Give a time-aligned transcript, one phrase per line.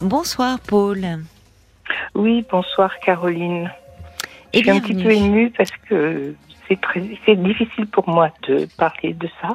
[0.00, 1.04] Bonsoir Paul.
[2.14, 3.70] Oui, bonsoir Caroline.
[4.52, 6.34] Et Je suis un petit peu émue parce que
[6.66, 9.48] c'est très, c'est difficile pour moi de parler de ça.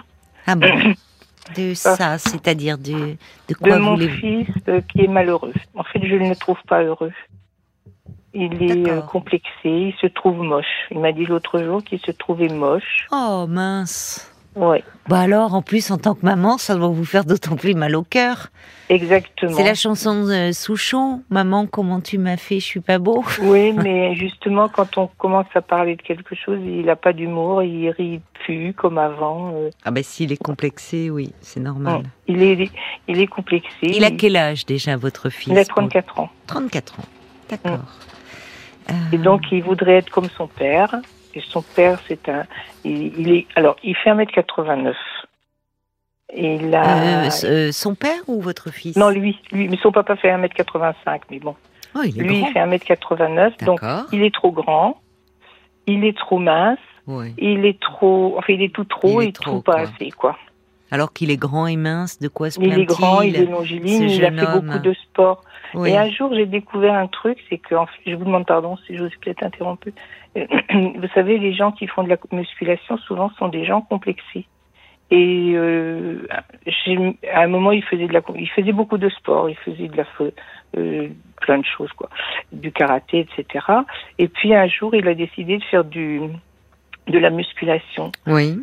[0.45, 0.67] Ah bon
[1.55, 3.17] De ça, c'est-à-dire de, de
[3.49, 4.15] De quoi mon voulez-vous?
[4.17, 5.53] fils euh, qui est malheureux.
[5.75, 7.13] En fait, je ne le trouve pas heureux.
[8.33, 10.65] Il est euh, complexé, il se trouve moche.
[10.89, 13.07] Il m'a dit l'autre jour qu'il se trouvait moche.
[13.11, 14.31] Oh mince.
[14.55, 17.73] Ouais, Bah alors, en plus, en tant que maman, ça doit vous faire d'autant plus
[17.73, 18.47] mal au cœur.
[18.89, 19.51] exactement.
[19.53, 21.23] C'est la chanson de Souchon.
[21.29, 23.23] Maman, comment tu m'as fait, je suis pas beau.
[23.41, 27.63] Oui, mais justement, quand on commence à parler de quelque chose, il n'a pas d'humour,
[27.63, 29.51] il rit plus comme avant.
[29.55, 32.03] euh, Ah bah s'il est complexé, oui, c'est normal.
[32.27, 32.71] il est,
[33.09, 33.67] il est complexé.
[33.81, 36.29] Il a quel âge déjà, votre fils Il a Paul 34 ans.
[36.47, 37.03] 34 ans.
[37.49, 37.79] D'accord.
[39.11, 40.95] Et donc, il voudrait être comme son père.
[41.35, 42.45] Et son père, c'est un.
[42.83, 43.45] Il, il est.
[43.55, 44.93] Alors, il fait 1m89.
[46.33, 47.25] Et il a.
[47.25, 48.95] Euh, euh, son père ou votre fils?
[48.95, 49.67] Non, lui, lui.
[49.67, 51.21] Mais son papa fait 1m85.
[51.29, 51.55] Mais bon.
[51.95, 52.47] Oh, il est Lui, grand.
[52.49, 52.59] il fait
[52.95, 53.65] 1m89.
[53.65, 53.81] Donc,
[54.11, 54.99] il est trop grand.
[55.87, 56.79] Il est trop mince.
[57.07, 57.33] Ouais.
[57.37, 58.35] Il est trop.
[58.37, 59.81] Enfin, il est tout trop Il est et trop, tout pas quoi.
[59.95, 60.37] assez, quoi.
[60.91, 63.45] Alors qu'il est grand et mince, de quoi se Il plaint-il est grand, il est
[63.45, 64.67] longiligne, il a fait homme?
[64.67, 65.41] beaucoup de sport.
[65.75, 65.89] Oui.
[65.89, 68.77] Et un jour, j'ai découvert un truc, c'est que, en fait, je vous demande pardon
[68.85, 69.93] si je vous ai peut-être interrompu.
[70.37, 74.45] Euh, Vous savez, les gens qui font de la musculation, souvent, sont des gens complexés.
[75.11, 76.27] Et euh,
[77.31, 79.97] à un moment, il faisait de la, il faisait beaucoup de sport, il faisait de
[79.97, 80.05] la,
[80.77, 81.09] euh,
[81.41, 82.09] plein de choses, quoi,
[82.51, 83.65] du karaté, etc.
[84.17, 86.21] Et puis un jour, il a décidé de faire du,
[87.07, 88.11] de la musculation.
[88.25, 88.57] Oui.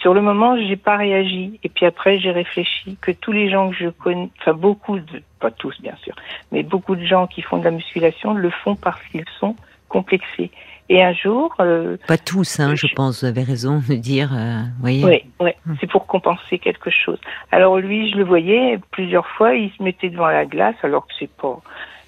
[0.00, 1.58] Sur le moment, j'ai pas réagi.
[1.64, 5.22] Et puis après, j'ai réfléchi que tous les gens que je connais, enfin beaucoup de,
[5.38, 6.14] pas tous bien sûr,
[6.52, 9.54] mais beaucoup de gens qui font de la musculation le font parce qu'ils sont
[9.88, 10.50] complexés.
[10.90, 13.20] Et un jour, euh, Pas tous, hein, je Je- pense.
[13.22, 14.30] Vous avez raison de dire.
[14.34, 15.04] euh, voyez.
[15.04, 15.74] ouais, ouais, Hmm.
[15.80, 17.18] c'est pour compenser quelque chose.
[17.52, 21.12] Alors lui, je le voyais plusieurs fois, il se mettait devant la glace, alors que
[21.18, 21.60] c'est pas.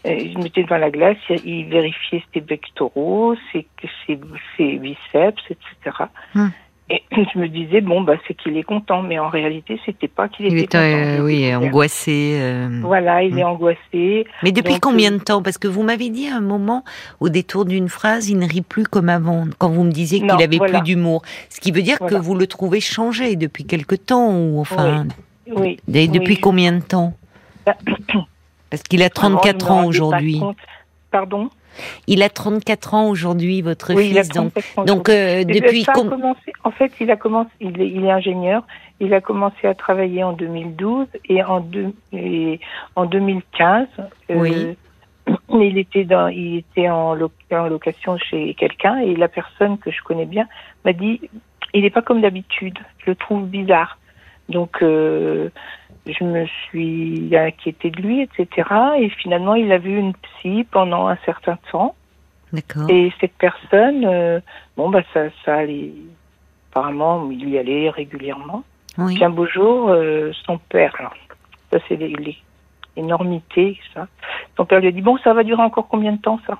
[0.07, 3.67] euh, Il se mettait devant la glace, il vérifiait ses pectoraux, ses,
[4.07, 4.19] ses,
[4.57, 6.05] ses biceps, etc.
[6.93, 10.29] Et je me disais bon bah c'est qu'il est content, mais en réalité c'était pas
[10.29, 11.17] qu'il était, euh, content.
[11.17, 12.39] J'ai oui, angoissé.
[12.41, 12.81] euh.
[12.83, 14.27] Voilà, il est angoissé.
[14.43, 15.41] Mais depuis Donc, combien euh, de temps?
[15.43, 16.85] Parce que vous m'avez dit à un moment,
[17.21, 19.47] au détour d'une phrase, il ne rit plus comme avant.
[19.59, 20.81] Quand vous me disiez qu'il avait voilà.
[20.81, 22.19] plus d'humour, ce qui veut dire Voilà.
[22.19, 25.07] que vous le trouvez changé depuis quelque temps, ou enfin,
[25.55, 25.79] Oui.
[25.95, 26.41] et depuis oui.
[26.41, 27.15] combien de temps?
[28.71, 30.41] Parce qu'il a Vraiment, 34 je me ans aujourd'hui.
[31.11, 31.51] Pardon?
[32.07, 34.33] Il a 34 ans aujourd'hui, votre Oui, il a fils.
[34.35, 34.85] Donc, 37 ans.
[34.85, 38.65] donc euh, depuis com- commencé, en fait, il a commencé, il est, il est ingénieur.
[39.01, 42.61] Il a commencé à travailler en 2012 et en, deux, et
[42.97, 43.87] en 2015,
[44.31, 44.75] euh,
[45.53, 49.91] il était dans, il était en, lo- en location chez quelqu'un et la personne que
[49.91, 50.47] je connais bien
[50.85, 51.21] m'a dit,
[51.73, 52.79] il n'est pas comme d'habitude.
[52.99, 53.99] Je le trouve bizarre.
[54.49, 55.49] Donc, euh,
[56.07, 58.69] je me suis inquiétée de lui, etc.
[58.99, 61.95] Et finalement, il a vu une psy pendant un certain temps.
[62.53, 62.89] D'accord.
[62.91, 64.41] Et cette personne, euh,
[64.77, 65.93] bon, bah, ça, ça allait.
[66.73, 68.63] Apparemment, il y allait régulièrement.
[68.99, 69.15] Oui.
[69.15, 71.15] Puis un beau jour, euh, son père, alors,
[71.73, 71.99] ça c'est
[72.97, 74.09] énormités, ça.
[74.57, 76.59] Son père lui a dit Bon, ça va durer encore combien de temps, ça?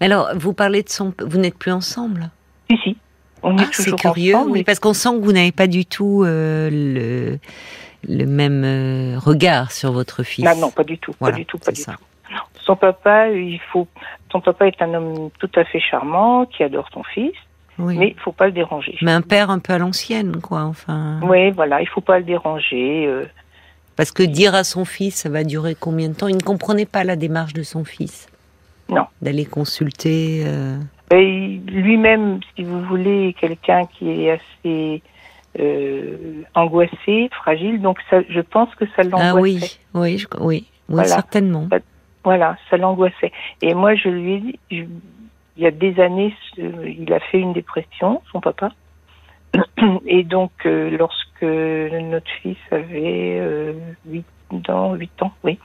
[0.00, 1.12] Mais alors, vous parlez de son.
[1.20, 2.30] Vous n'êtes plus ensemble?
[2.70, 2.96] Si, si.
[3.42, 5.52] On Ah, est c'est toujours curieux, ensemble, oui, mais- parce qu'on sent que vous n'avez
[5.52, 7.38] pas du tout euh, le,
[8.08, 10.46] le même euh, regard sur votre fils.
[10.46, 11.92] Ah non, pas du tout, Voilà, pas du tout, pas du ça.
[11.92, 12.32] tout.
[12.34, 12.40] Non.
[12.64, 13.86] Son papa, il faut.
[14.32, 17.34] Son papa est un homme tout à fait charmant, qui adore son fils,
[17.78, 17.96] Oui.
[17.98, 18.96] mais il faut pas le déranger.
[19.02, 21.20] Mais un père un peu à l'ancienne, quoi, enfin.
[21.22, 23.06] Oui, voilà, il faut pas le déranger.
[23.06, 23.26] euh,
[23.96, 26.26] Parce que dire à son fils, ça va durer combien de temps?
[26.28, 28.26] Il ne comprenait pas la démarche de son fils.
[28.88, 29.06] Non.
[29.22, 30.42] D'aller consulter.
[30.46, 30.76] euh,
[31.12, 35.02] lui-même, si vous voulez, quelqu'un qui est assez
[35.60, 37.80] euh, angoissé, fragile.
[37.80, 39.28] Donc, ça, je pense que ça l'angoissait.
[39.28, 41.08] Ah oui, oui, je- oui, oui, Voilà.
[41.08, 41.68] certainement.
[42.24, 43.32] Voilà, ça l'angoissait.
[43.62, 44.84] Et moi, je lui ai dit, je-
[45.56, 48.70] il y a des années, il a fait une dépression, son papa.
[50.06, 53.72] Et donc, euh, lorsque notre fils avait euh,
[54.06, 54.24] 8
[54.68, 55.58] ans, 8 ans, oui.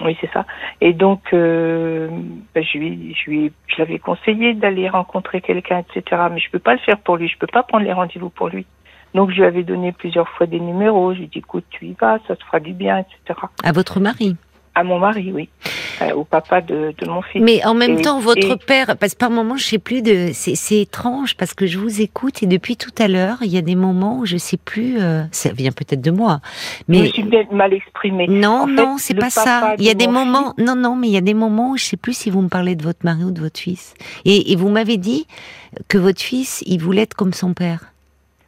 [0.00, 0.44] Oui, c'est ça.
[0.80, 2.08] Et donc, euh,
[2.54, 6.22] ben, je lui, je lui, je l'avais conseillé d'aller rencontrer quelqu'un, etc.
[6.32, 7.28] Mais je peux pas le faire pour lui.
[7.28, 8.66] Je peux pas prendre les rendez-vous pour lui.
[9.14, 11.12] Donc, je lui avais donné plusieurs fois des numéros.
[11.12, 13.40] Je lui ai dit, écoute, tu y vas, ça te fera du bien, etc.
[13.62, 14.36] À votre mari.
[14.74, 15.48] À mon mari, oui.
[16.02, 17.40] Euh, au papa de, de mon fils.
[17.40, 20.02] Mais en même Et- temps, votre et- père, parce que par moments, je sais plus
[20.02, 23.56] de, c'est étrange parce que je vous écoute et depuis tout à l'heure, il y
[23.56, 26.40] a des moments où je sais plus, euh, ça vient peut-être de moi,
[26.88, 28.26] je me mais suis mal exprimée.
[28.26, 29.76] non, En non, c'est pas ça.
[29.78, 31.84] Il y a des moments, non, non, mais il y a des moments où je
[31.84, 33.94] sais plus si vous me parlez de votre mari ou de votre fils.
[34.24, 35.28] Et, et vous m'avez dit
[35.86, 37.92] que votre fils, il voulait être comme son père.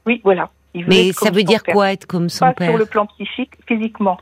[0.04, 0.50] Oui, voilà.
[0.74, 1.74] Il Mais ça veut dire père.
[1.74, 4.18] quoi être comme son Pas père sur le plan psychique, physiquement.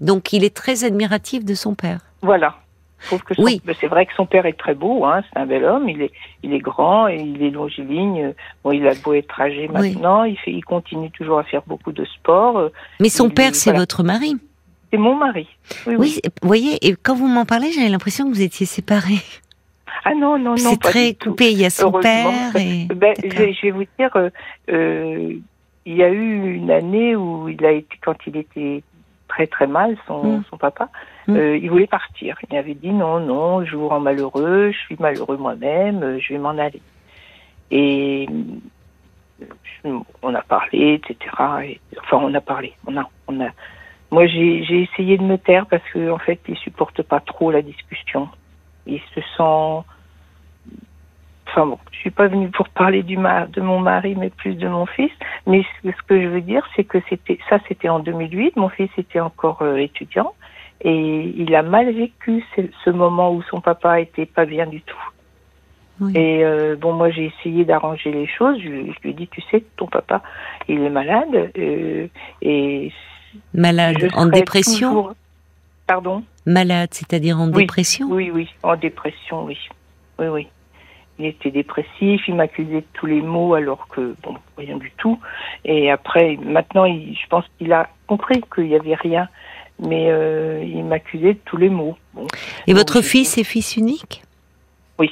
[0.00, 2.00] Donc il est très admiratif de son père.
[2.22, 2.56] Voilà.
[3.02, 3.62] Sauf que son- Oui.
[3.80, 6.12] c'est vrai que son père est très beau, hein, c'est un bel homme, il est,
[6.42, 8.34] il est grand et il est longiligne.
[8.62, 9.92] Bon, il a beau être âgé Oui.
[9.94, 12.70] maintenant, il, fait, il continue toujours à faire beaucoup de sport.
[13.00, 13.80] Mais son Il- père, c'est voilà.
[13.80, 14.36] votre mari.
[14.92, 15.48] C'est mon mari.
[15.86, 19.22] Oui, vous voyez, et quand vous m'en parlez, j'avais l'impression que vous étiez séparés.
[20.04, 21.30] Ah non, non, non, C'est très tout.
[21.30, 21.52] coupé.
[21.52, 22.86] Il y a son père et.
[22.94, 23.38] Ben, je, D'accord.
[23.46, 24.30] vais- je vais vous dire, euh,
[24.70, 25.34] euh,
[25.86, 28.82] il y a eu une année où il a été, quand il était
[29.30, 30.44] très très mal, son, Mm.
[30.50, 30.88] son papa,
[31.28, 31.36] Mm.
[31.36, 32.36] euh, il voulait partir.
[32.50, 36.32] Il avait dit non, non, je vous rends malheureux, je suis malheureux moi-même, euh, je
[36.34, 36.82] vais m'en aller.
[37.70, 38.28] Et
[39.86, 41.16] euh, on a parlé, etc.
[41.64, 42.74] Et- enfin, on a parlé.
[42.86, 43.50] On a, on a.
[44.10, 47.50] Moi, j'ai j'ai essayé de me taire parce que en fait, il supporte pas trop
[47.52, 48.28] la discussion.
[48.86, 49.86] Il se sent
[51.50, 54.54] Enfin bon, je suis pas venue pour parler du ma- de mon mari, mais plus
[54.54, 55.10] de mon fils.
[55.46, 58.56] Mais ce ce que je veux dire, c'est que c'était ça, c'était en 2008.
[58.56, 60.32] Mon fils était encore euh, étudiant
[60.82, 64.80] et il a mal vécu ce, ce moment où son papa était pas bien du
[64.82, 64.96] tout.
[66.00, 66.12] Oui.
[66.16, 68.56] Et euh, bon, moi j'ai essayé d'arranger les choses.
[68.58, 70.22] Je, je lui ai dit, tu sais, ton papa,
[70.68, 72.06] il est malade euh,
[72.42, 72.92] et
[73.54, 75.14] Malade, en dépression toujours-
[75.86, 76.22] Pardon?
[76.46, 79.58] Malade, c'est-à-dire en Oui, dépression Oui, oui, en dépression, oui.
[80.18, 80.48] Oui, oui.
[81.20, 85.18] Il était dépressif, il m'accusait de tous les maux alors que, bon, rien du tout.
[85.66, 89.28] Et après, maintenant, il, je pense qu'il a compris qu'il n'y avait rien,
[89.78, 91.96] mais euh, il m'accusait de tous les maux.
[92.14, 92.26] Bon,
[92.66, 94.22] Et votre fils est fils unique?
[94.98, 95.10] Oui.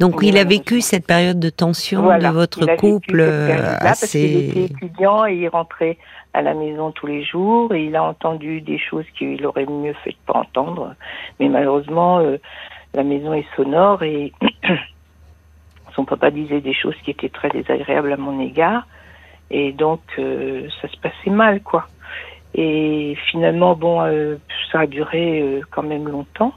[0.00, 2.28] Donc Oui, il a vécu cette période de tension Voilà.
[2.28, 4.64] de votre Il couple période-là parce qu'il était assez.
[4.64, 5.96] étudiant et il rentrait
[6.34, 9.94] à la maison tous les jours et il a entendu des choses qu'il aurait mieux
[10.04, 10.94] fait de pas entendre.
[11.40, 12.38] Mais malheureusement, euh,
[12.92, 14.32] la maison est sonore et
[15.94, 18.86] son papa disait des choses qui étaient très désagréables à mon égard
[19.50, 21.86] et donc euh, ça se passait mal quoi.
[22.56, 24.36] Et finalement, bon, euh,
[24.70, 26.54] ça a duré euh, quand même longtemps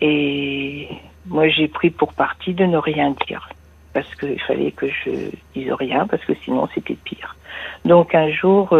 [0.00, 0.88] et
[1.26, 3.48] moi j'ai pris pour parti de ne rien dire
[3.92, 5.10] parce qu'il fallait que je
[5.54, 7.36] dise rien, parce que sinon c'était pire.
[7.84, 8.74] Donc un jour,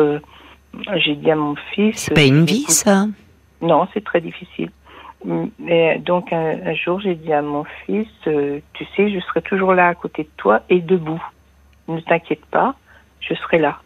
[0.97, 1.97] j'ai dit à mon fils...
[1.99, 3.09] C'est pas une vie, ça?
[3.61, 4.71] Non, c'est très difficile.
[5.59, 9.43] Mais donc un, un jour, j'ai dit à mon fils, euh, tu sais, je serai
[9.43, 11.23] toujours là à côté de toi et debout.
[11.89, 12.75] Ne t'inquiète pas,
[13.21, 13.79] je serai là.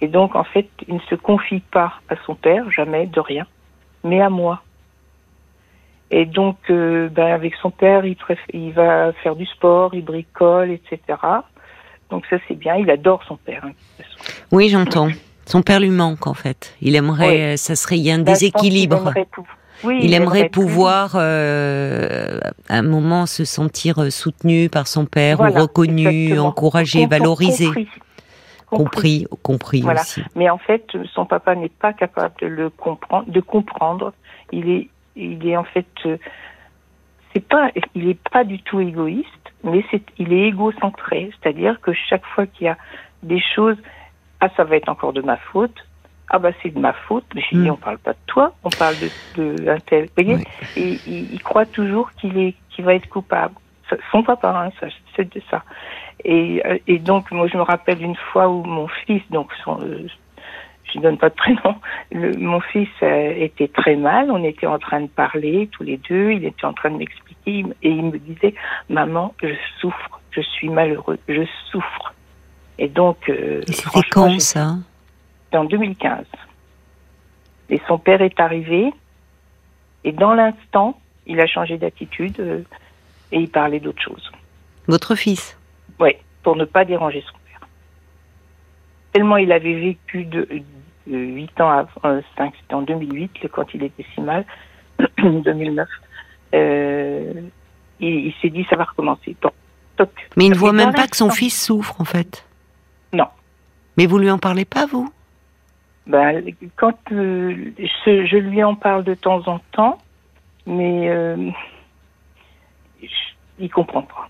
[0.00, 3.46] Et donc en fait, il ne se confie pas à son père, jamais, de rien,
[4.04, 4.62] mais à moi.
[6.12, 8.16] Et donc, euh, ben, avec son père, il,
[8.52, 11.00] il va faire du sport, il bricole, etc.
[12.10, 12.74] Donc ça, c'est bien.
[12.76, 13.64] Il adore son père.
[13.64, 14.42] hein, de toute façon.
[14.50, 15.08] Oui, j'entends.
[15.46, 16.76] Son père lui manque, en fait.
[16.80, 17.40] Il aimerait, Oui.
[17.40, 18.96] euh, ça serait, il y a un Là, je pense qu'il déséquilibre.
[18.96, 19.26] aimerait
[19.84, 22.38] Oui, Il aimerait pouvoir, euh,
[22.68, 26.48] à un moment, se sentir euh, soutenu par son père, Voilà, ou reconnu, exactement.
[26.48, 27.66] encouragé, valorisé.
[27.66, 27.88] compris.
[28.66, 30.02] Compris, compris Voilà.
[30.02, 30.22] aussi.
[30.36, 34.12] Mais en fait, son papa n'est pas capable de le comprendre, de comprendre.
[34.52, 36.16] Il est, il est en fait, euh,
[37.34, 39.26] c'est pas, il est pas du tout égoïste,
[39.64, 41.30] mais c'est, il est égocentré.
[41.42, 42.76] C'est-à-dire que chaque fois qu'il y a
[43.24, 43.76] des choses,
[44.40, 45.74] ah ça va être encore de ma faute.
[46.30, 47.24] Ah bah c'est de ma faute.
[47.34, 47.72] Mais je dis Mm.
[47.72, 49.10] on parle pas de toi, on parle de,
[49.42, 50.04] de un tel.
[50.16, 50.44] Vous voyez Oui.
[50.76, 53.54] Et il, il croit toujours qu'il est, qu'il va être coupable.
[54.12, 54.86] Son papa, hein, ça,
[55.16, 55.64] c'est de ça.
[56.24, 59.80] Et, euh, et donc, moi, je me rappelle une fois où mon fils, donc, son,
[59.82, 60.06] euh,
[60.84, 61.74] je ne donne pas de prénom,
[62.12, 64.30] le, mon fils euh, était très mal.
[64.30, 66.30] On était en train de parler tous les deux.
[66.30, 68.54] Il était en train de m'expliquer et il me disait,
[68.88, 69.48] maman, je
[69.80, 72.14] souffre, je suis malheureux, je souffre.
[72.78, 74.74] Et donc, euh, c'était quand, j'ai- ça?
[75.56, 76.24] En 2015.
[77.70, 78.92] Et son père est arrivé,
[80.04, 82.62] et dans l'instant, il a changé d'attitude euh,
[83.32, 84.30] et il parlait d'autre chose.
[84.88, 85.56] Votre fils?
[86.00, 86.10] Oui,
[86.42, 87.68] pour ne pas déranger son père.
[89.12, 90.48] Tellement il avait vécu de,
[91.06, 94.44] de 8 ans avant, euh, 5, c'était en 2008, le- quand il était si mal,
[95.18, 95.88] 2009,
[96.54, 97.32] euh,
[98.00, 99.36] il, il s'est dit ça va recommencer.
[99.40, 99.52] Toc.
[100.36, 102.46] Mais il ne voit même pas que son fils souffre, en fait.
[103.12, 103.26] Non.
[103.98, 105.12] Mais vous lui en parlez pas, vous?
[106.10, 106.42] Ben,
[106.76, 109.98] quand euh, je, je lui en parle de temps en temps,
[110.66, 111.36] mais euh,
[113.02, 113.06] je-
[113.58, 114.28] il comprend pas.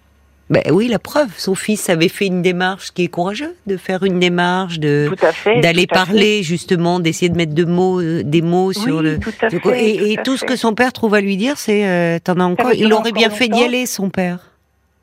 [0.51, 1.33] Ben oui, la preuve.
[1.39, 5.61] Son fils avait fait une démarche qui est courageuse, de faire une démarche, de fait.
[5.61, 9.21] d'aller parler justement, d'essayer de mettre de mots, euh, des mots sur le.
[9.21, 11.57] tout à Donc, fait, et et tout, ce que son père trouve à lui dire,
[11.57, 12.73] c'est euh, t'en as encore.
[12.75, 14.41] Il aurait bien fait d'y aller, son père.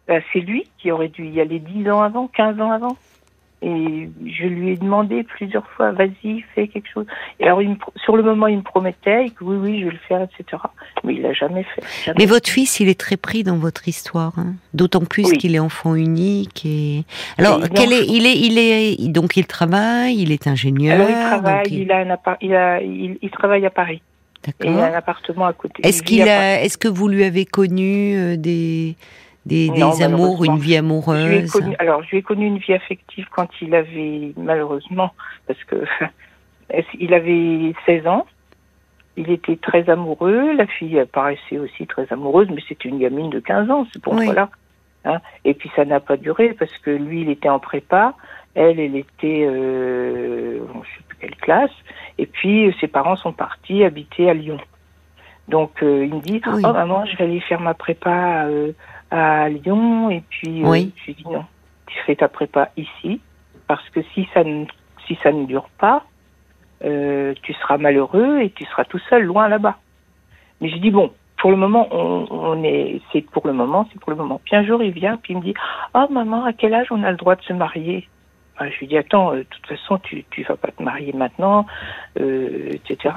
[0.10, 2.98] Ben, c'est lui qui aurait dû y aller 10 ans avant, 15 ans avant.
[3.64, 7.08] Et je lui ai demandé plusieurs fois, vas-y, fais quelque chose.
[7.40, 9.92] Et alors, il me, sur le moment, il me promettait que oui, oui, je vais
[9.94, 10.62] le faire, etc.
[11.04, 11.82] Mais il l'a jamais fait.
[12.06, 12.18] Jamais.
[12.20, 14.54] Mais votre fils, il est très pris dans votre histoire, hein.
[14.76, 15.38] d'autant plus Oui.
[15.40, 16.68] qu'il est enfant unique.
[16.68, 17.04] Et
[17.40, 20.94] alors, quel est, il est, il est, donc il travaille, il est ingénieur.
[20.94, 23.72] Alors, il travaille, donc il- il, a un appart, il, a, il, il travaille à
[23.72, 24.04] Paris.
[24.64, 25.82] Et il a un appartement à côté.
[25.86, 28.96] Est-ce qu'il a, est-ce que vous lui avez connu euh, des,
[29.48, 32.22] des, Non, des amours, une vie Je lui ai amoureuse connu, alors, je lui ai
[32.22, 35.14] connu une vie affective quand il avait, malheureusement,
[35.48, 35.84] parce que
[37.00, 38.26] il avait 16 ans.
[39.16, 40.54] Il était très amoureux.
[40.54, 44.14] La fille paraissait aussi très amoureuse, mais c'était une gamine de 15 ans, c'est pour
[44.14, 44.30] Oui.
[45.06, 45.22] Hein.
[45.46, 48.14] Et puis ça n'a pas duré parce que lui, il était en prépa.
[48.56, 51.72] Elle, elle était, euh, bon, je sais plus quelle classe.
[52.18, 54.60] Et puis ses parents sont partis habiter à Lyon.
[55.48, 56.62] Donc euh, il me dit, Oui.
[56.66, 58.74] oh maman, je vais aller faire ma prépa euh,
[59.12, 60.10] à Lyon.
[60.10, 60.94] Et puis euh, Oui.
[60.98, 61.46] je lui dis non,
[61.88, 63.22] tu fais ta prépa ici
[63.68, 64.66] parce que si ça ne,
[65.08, 66.04] si ça ne dure pas,
[66.84, 69.78] euh, tu seras malheureux et tu seras tout seul loin là-bas.
[70.62, 74.00] Mais je dis bon, pour le moment, on, on est, c'est pour le moment, c'est
[74.00, 74.42] pour le moment.
[74.44, 75.54] Puis un jour, il vient, puis il me dit,
[75.94, 78.08] ah maman, à quel âge on a le droit de se marier?
[78.58, 81.14] Ah, Je lui dis, attends, euh, de toute façon, tu tu vas pas te marier
[81.14, 81.68] maintenant,
[82.20, 83.14] euh, etc.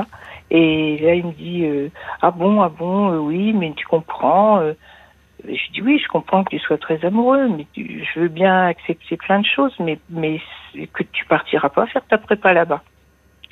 [0.51, 1.89] Et là, il me dit, euh,
[2.21, 4.61] ah bon, ah bon, euh, oui, mais tu comprends.
[5.47, 8.67] Je dis oui, je comprends que tu sois très amoureux, mais tu- je veux bien
[8.67, 9.99] accepter plein de choses, mais
[10.93, 12.83] que tu partiras pas faire ta prépa là-bas.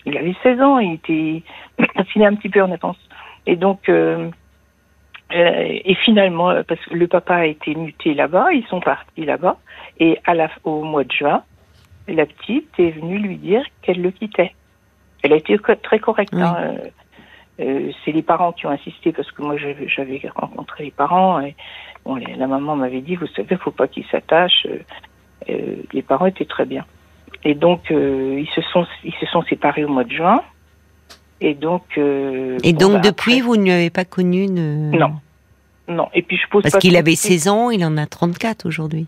[0.07, 1.42] Il avait 16 ans, il était
[2.16, 2.99] il est un petit peu en avance.
[3.47, 4.30] Et donc euh,
[5.35, 9.25] euh, et finalement euh, parce que le papa a été muté là-bas, ils sont partis
[9.25, 9.59] là-bas
[10.00, 11.42] et à la au mois de juin,
[12.09, 14.54] la petite est venue lui dire qu'elle le quittait.
[15.23, 16.33] Elle a été très correcte.
[16.35, 16.42] Oui.
[16.42, 16.75] hein,
[17.61, 21.55] euh, c'est les parents qui ont insisté parce que moi j'avais rencontré les parents et
[22.05, 24.67] bon, la maman m'avait dit vous savez faut pas qu'ils s'attachent.
[24.67, 24.79] Euh,
[25.50, 26.85] euh, les parents étaient très bien.
[27.45, 30.41] Et donc euh, ils se sont ils se sont séparés au mois de juin.
[31.41, 34.97] Et donc Et bon, donc bah, depuis, après- vous ne lui avez pas connu de...
[34.97, 35.12] Non.
[35.87, 38.67] non et puis je pose Parce qu'il avait de 16 ans, il en a 34
[38.67, 39.07] aujourd'hui.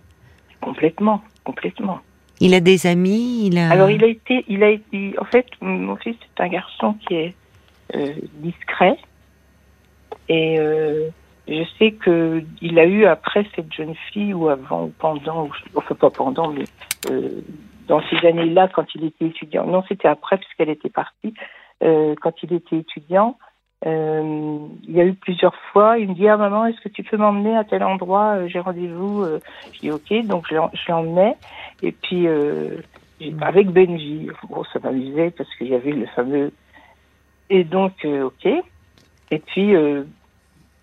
[0.61, 1.99] complètement complètement.
[2.40, 3.71] Il a des amis, il a...
[3.71, 7.14] Alors il a été, il a été, en fait, mon fils c'est un garçon qui
[7.14, 7.35] est
[8.35, 8.97] discret
[10.28, 11.09] et euh,
[11.49, 15.50] je sais que il a eu après cette jeune fille ou avant ou pendant, ou,
[15.75, 16.64] enfin pas pendant, mais
[17.11, 17.40] euh,
[17.88, 19.66] dans ces années-là quand il était étudiant.
[19.66, 21.35] Non, c'était après puisqu'elle était partie.
[21.82, 23.37] Euh, quand il était étudiant,
[23.87, 25.99] euh, il y a eu plusieurs fois.
[25.99, 28.37] Il me dit ah maman, est-ce que tu peux m'emmener à tel endroit?
[28.37, 29.25] Euh, J'ai rendez-vous.
[29.25, 29.40] Euh,
[29.73, 31.37] je dis ok, donc je l'emmenais.
[31.82, 32.76] Et puis euh,
[33.20, 36.52] j'ai- avec Benji, bon, ça m'amusait parce qu'il y avait le fameux.
[37.50, 38.47] Et donc euh, ok.
[39.33, 40.04] Et puis euh,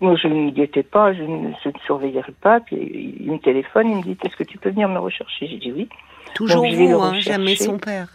[0.00, 2.60] moi je ne guettais pas, je ne, je ne surveillerai pas.
[2.60, 5.48] Puis il, me téléphone, il me dit est-ce que tu peux venir me rechercher?
[5.48, 5.88] J'ai dit oui.
[6.34, 8.08] Toujours donc vous, hein, jamais son père.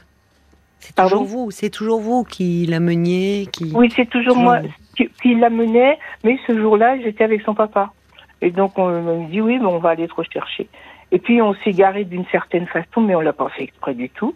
[0.80, 3.72] C'est toujours vous, c'est toujours vous qui l'ameniez, qui...
[3.74, 4.60] Oui, c'est toujours moi
[4.98, 7.94] qui, qui l'amenait, mais ce jour-là, j'étais avec son papa.
[8.42, 10.68] Et donc, on me dit, oui, bon, on va aller te rechercher.
[11.14, 14.10] Et puis, on s'est garé d'une certaine façon, mais on l'a pas fait exprès du
[14.10, 14.36] tout.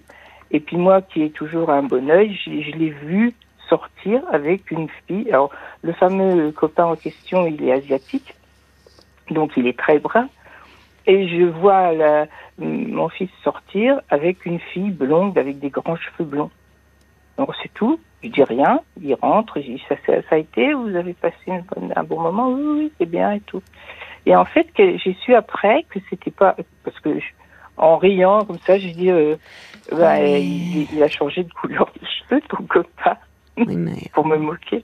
[0.51, 3.33] Et puis, moi, qui ai toujours un bon œil, je, je l'ai vu
[3.69, 5.29] sortir avec une fille.
[5.29, 8.35] Alors, le fameux copain en question, il est asiatique,
[9.29, 10.29] donc il est très brun.
[11.05, 16.25] Et je vois la- mon fils sortir avec une fille blonde, avec des grands cheveux
[16.25, 16.51] blonds.
[17.37, 17.99] Donc c'est tout.
[18.23, 18.81] Je dis rien.
[18.99, 19.61] Il rentre.
[19.61, 20.73] Je dis ça, ça, ça a été?
[20.73, 22.49] Vous avez passé une bonne- un bon moment?
[22.49, 23.61] Oui, oui, c'est bien et tout.
[24.25, 27.25] Et en fait, j'ai su après que c'était pas parce que je-
[27.77, 29.37] en riant comme ça, j'ai dit euh,
[29.91, 30.41] bah, Oui.
[30.41, 33.17] il, il a changé de couleur de cheveux ton copain
[33.57, 34.83] Oui, mais, pour me moquer.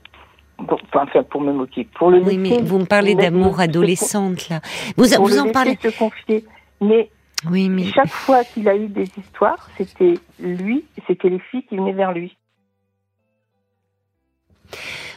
[0.58, 4.60] Enfin pour me moquer, pour le oui, mais vous me parlez d'amour adolescente, là.
[4.96, 5.76] Vous, pour vous le en parlez...
[5.82, 6.44] se confier.
[6.80, 7.10] Mais
[7.50, 7.84] Oui, mais...
[7.92, 12.12] chaque fois qu'il a eu des histoires, c'était lui, c'était les filles qui venaient vers
[12.12, 12.36] lui.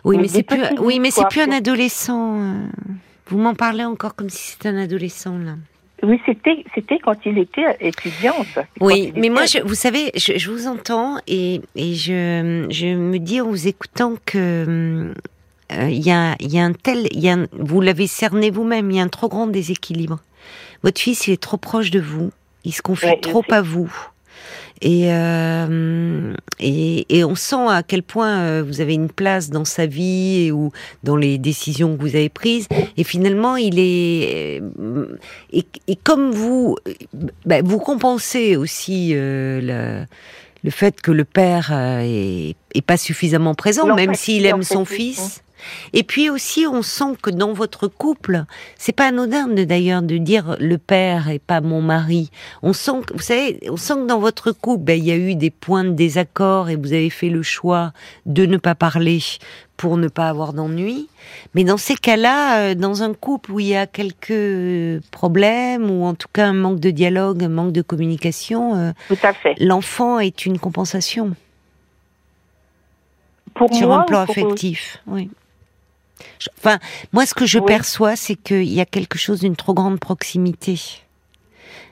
[0.03, 2.39] Oui, Mais c'est plus, oui, mais c'est plus un adolescent.
[2.39, 2.67] euh.
[3.27, 5.55] Vous m'en parlez encore comme si c'était un adolescent là.
[6.03, 8.35] Oui, c'était c'était quand il était étudiant,
[8.79, 13.17] Oui, mais moi, je, vous savez, je, je vous entends et, et je, je me
[13.17, 15.11] dis en vous écoutant que
[15.71, 18.51] euh, il y, a, y a un tel, il y a un- vous l'avez cerné
[18.51, 20.19] vous-même, il y a un trop grand déséquilibre.
[20.83, 22.31] Votre fils, il est trop proche de vous,
[22.63, 23.91] il se confie Ouais, trop à vous.
[24.81, 29.65] Et, euh, et, et on sent à quel point euh, vous avez une place dans
[29.65, 30.71] sa vie et, ou
[31.03, 32.67] dans les décisions que vous avez prises.
[32.95, 35.17] Et finalement, il est euh,
[35.51, 36.93] et, et comme vous, euh,
[37.45, 40.05] bah, vous compensez aussi euh, le,
[40.63, 45.43] le fait que le père est, est pas suffisamment présent, même s'il aime son fils.
[45.93, 48.43] Et puis aussi, on sent que dans votre couple,
[48.77, 52.29] c'est pas anodin de d'ailleurs de dire le père et pas mon mari.
[52.63, 55.17] On sent que, vous savez, on sent que dans votre couple, ben, il y a
[55.17, 57.91] eu des points de désaccord et vous avez fait le choix
[58.25, 59.19] de ne pas parler
[59.77, 61.07] pour ne pas avoir d'ennui.
[61.53, 66.03] Mais dans ces cas-là, euh, dans un couple où il y a quelques problèmes ou
[66.03, 68.91] en tout cas un manque de dialogue, un manque de communication, euh,
[69.59, 71.35] l'enfant est une compensation
[73.53, 75.01] Pour sur moi, un plan affectif.
[75.05, 75.29] Oui.
[76.57, 76.79] Enfin,
[77.13, 77.65] moi, ce que je Oui.
[77.65, 80.79] perçois, c'est qu'il y a quelque chose d'une trop grande proximité.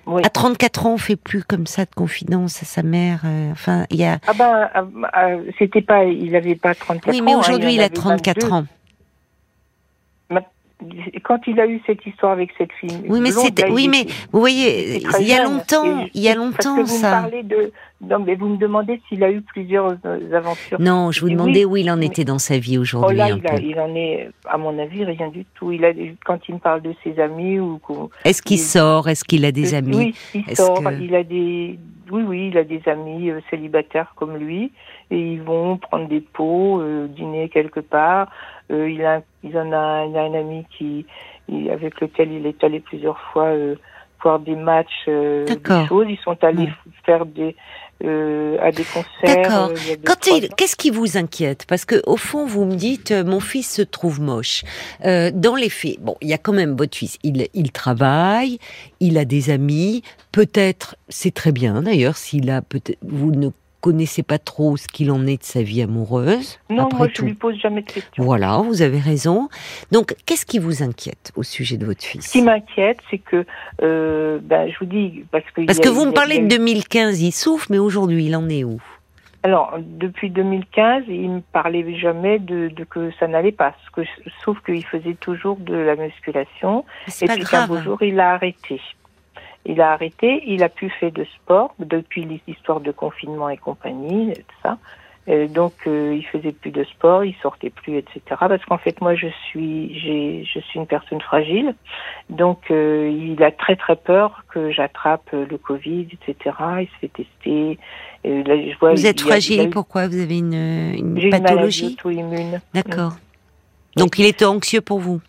[0.08, 0.22] Oui.
[0.24, 3.22] À 34 ans, on fait plus comme ça de confidence à sa mère.
[3.26, 4.20] euh, enfin, il y a.
[4.28, 4.70] Ah ben,
[5.58, 7.12] c'était pas, il avait pas 34 ans.
[7.12, 8.54] Oui, mais hein, aujourd'hui, il en a avait 34 22.
[8.54, 8.66] ans.
[11.24, 13.02] Quand il a eu cette histoire avec cette fille.
[13.08, 16.46] Oui, mais il Oui, mais vous voyez, il y a longtemps, il y a parce
[16.46, 17.08] longtemps que vous ça.
[17.18, 20.80] Me parlez de, non, mais vous me demandez s'il a eu plusieurs euh, aventures.
[20.80, 23.18] Non, je vous demandais oui, où il en mais- était dans sa vie Oh aujourd'hui
[23.18, 25.72] là, un il, il en est, à mon avis, rien du tout.
[25.72, 25.92] Il a,
[26.26, 27.80] quand il me parle de ses amis ou
[28.26, 29.08] Est-ce qu'il il- sort?
[29.08, 29.96] Est-ce qu'il a des Euh, amis?
[29.96, 30.84] Oui, il sort.
[30.84, 31.80] que- Il a des,
[32.12, 34.72] oui, oui, il a des amis euh, célibataires comme lui,
[35.12, 38.32] et ils vont prendre des pots, euh, dîner quelque part.
[38.72, 41.06] Euh, il a, il en a, il a un ami qui,
[41.48, 43.76] il- avec lequel il est allé plusieurs fois euh,
[44.24, 45.08] voir des matchs,
[45.46, 46.08] des choses.
[46.10, 46.70] Ils sont allés
[47.06, 47.56] faire des,
[48.04, 49.44] euh, à des concerts.
[49.44, 49.70] D'accord.
[49.70, 51.66] euh, Quand il- qu'est-ce qui vous inquiète?
[51.68, 54.64] Parce que au fond, vous me dites, euh, mon fils se trouve moche.
[55.04, 57.20] Dans les faits, bon, il y a quand même votre fils.
[57.22, 58.58] Il, il travaille,
[59.00, 60.02] il a des amis.
[60.32, 63.50] Peut-être, c'est très bien d'ailleurs, s'il a peut-être, vous ne
[63.86, 66.60] connaissez pas trop ce qu'il en est de sa vie amoureuse.
[66.72, 67.26] Non, après moi, je tout.
[67.26, 68.24] lui pose jamais de questions.
[68.24, 69.48] Voilà, vous avez raison.
[69.92, 73.46] Donc, qu'est-ce qui vous inquiète au sujet de votre Ce fils qui m'inquiète, c'est que,
[73.84, 75.64] euh, ben, je vous dis, parce que.
[75.68, 78.50] Parce que vous me parlez de a eu- 2015, il souffre, mais aujourd'hui, il en
[78.50, 78.82] est où?
[79.44, 83.76] Alors, depuis 2015, il me parlait jamais de, de que ça n'allait pas.
[83.86, 84.08] Ce que,
[84.44, 86.86] sauf qu'il faisait toujours de la musculation.
[87.22, 87.68] Et puis grave.
[87.68, 88.82] beau jour, il a arrêté.
[89.66, 93.58] Il a arrêté, il a plus fait de sport depuis les histoires de confinement et
[93.58, 94.78] compagnie, et tout ça.
[95.28, 98.22] Euh, donc, euh, il faisait plus de sport, il sortait plus, etc.
[98.38, 101.74] Parce qu'en fait, moi, je suis, j'ai, je suis une personne fragile.
[102.30, 106.56] Donc, euh, il a très très peur que j'attrape euh, le Covid, etc.
[106.82, 107.80] Il se fait tester.
[108.24, 111.24] Et là, je vois, Vous êtes a- fragile, eu- pourquoi Vous avez une, une J'ai
[111.24, 111.98] une maladie pathologie?
[112.00, 112.62] auto-immune.
[112.76, 113.14] D'accord.
[113.96, 115.22] Donc, il était anxieux pour vous?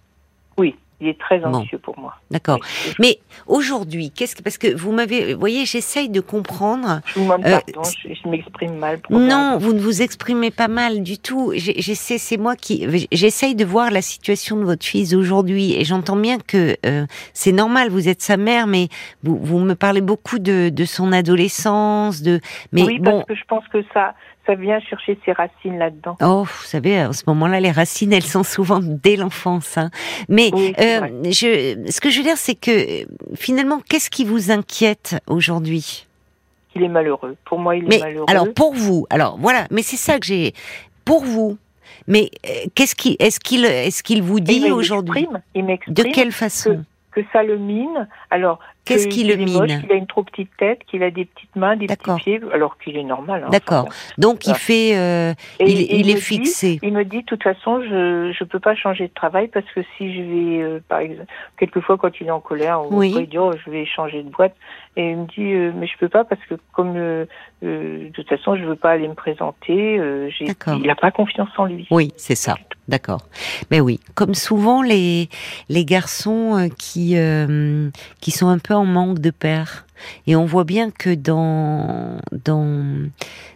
[0.58, 1.54] Oui, il est très Bon.
[1.54, 2.14] anxieux pour moi.
[2.30, 2.58] D'accord.
[2.86, 2.94] Oui.
[2.98, 7.00] Mais aujourd'hui, qu'est-ce que parce que vous m'avez, vous voyez, j'essaye de comprendre.
[7.06, 9.00] Je vous Euh, pardon, je, je m'exprime mal.
[9.10, 11.52] Non, vous ne vous exprimez pas mal du tout.
[11.54, 16.16] J'essaie, c'est moi qui, j'essaye de voir la situation de votre fils aujourd'hui, et j'entends
[16.16, 17.90] bien que euh, c'est normal.
[17.90, 18.88] Vous êtes sa mère, mais
[19.22, 22.40] vous, vous me parlez beaucoup de, de son adolescence, de.
[22.72, 24.14] Mais oui, bon, parce que je pense que ça,
[24.46, 26.16] ça vient chercher ses racines là-dedans.
[26.22, 29.76] Oh, vous savez, à ce moment-là, les racines, elles sont souvent dès l'enfance.
[29.76, 29.90] hein.
[30.28, 33.04] Mais Oui, euh, je, ce que je veux dire, c'est que
[33.34, 36.06] finalement, qu'est-ce qui vous inquiète aujourd'hui?
[36.74, 37.36] Il est malheureux.
[37.44, 38.26] Pour moi, il est malheureux.
[38.28, 40.52] alors pour vous, alors voilà, mais c'est ça que j'ai
[41.04, 41.58] pour vous.
[42.06, 45.26] Mais euh, qu'est-ce qui, est-ce qu'il, est-ce qu'il vous dit il aujourd'hui?
[45.54, 46.84] De quelle façon?
[47.12, 48.06] que ça le mine.
[48.30, 51.24] Alors, Qu'est-ce que- qui le mine Qu'il a une trop petite tête, qu'il a des
[51.26, 53.44] petites mains, des petits pieds, alors qu'il est normal.
[53.46, 53.86] hein, D'accord.
[53.88, 56.78] enfin, Donc il fait, euh, Et- il, et il est dit- fixé.
[56.82, 59.80] Il me dit, de toute façon, je je peux pas changer de travail parce que
[59.96, 63.26] si je vais, euh, par exemple, quelquefois quand il est en colère, on Oui.
[63.26, 64.54] dire, oh, je vais changer de boîte.
[64.98, 67.26] Et il me dit, euh, mais je peux pas parce que comme euh,
[67.62, 69.98] euh, de toute façon, je veux pas aller me présenter.
[69.98, 71.86] euh, il a pas confiance en lui.
[71.90, 72.54] Oui, c'est ça.
[72.88, 73.22] D'accord.
[73.70, 75.28] Mais oui, comme souvent les
[75.68, 79.84] les garçons qui euh, qui sont un peu en manque de père.
[80.26, 82.84] Et on voit bien que dans dans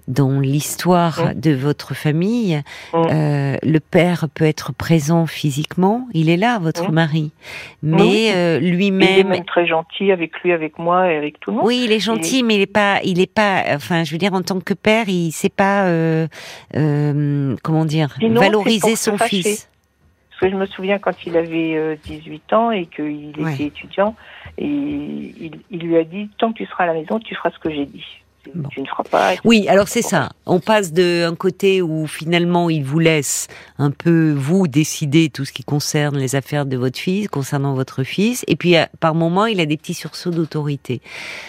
[0.08, 1.40] dans l'histoire Mm.
[1.40, 2.96] de votre famille, Mm.
[2.96, 6.08] euh, le père peut être présent physiquement.
[6.14, 6.94] Il est là, votre Mm.
[6.94, 7.30] mari,
[7.82, 7.90] Oui.
[8.02, 9.28] mais euh, Il est lui-même.
[9.28, 11.66] même très gentil avec lui, avec moi et avec tout le monde.
[11.66, 13.62] Oui, il est gentil, mais il est pas, il est pas.
[13.74, 16.26] Enfin, je veux dire, en tant que père, il sait pas, euh,
[17.62, 19.68] comment dire, Sinon, valoriser son fils.
[20.40, 23.52] Parce que je me souviens quand il avait euh, 18 ans et qu'il Ouais.
[23.52, 24.16] était étudiant,
[24.56, 27.50] et il, il lui a dit tant que tu seras à la maison, tu feras
[27.50, 28.06] ce que j'ai dit.
[28.54, 28.68] Bon.
[28.70, 29.34] Tu ne feras pas.
[29.44, 30.30] Oui, alors c'est ça.
[30.46, 33.48] On passe d'un côté où finalement il vous laisse
[33.78, 38.02] un peu vous décider tout ce qui concerne les affaires de votre fils, concernant votre
[38.02, 41.00] fils, et puis euh, par moment il a des petits sursauts d'autorité.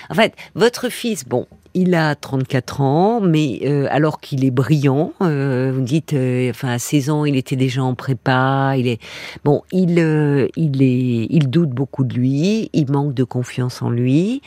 [0.10, 5.13] En fait, votre fils, bon, il a 34 ans, mais euh, alors qu'il est brillant,
[5.21, 8.99] euh, vous dites, euh, enfin à 16 ans il était déjà en prépa, il est
[9.45, 9.91] bon, il
[10.58, 14.41] il est, il doute beaucoup de lui, il manque de confiance en lui.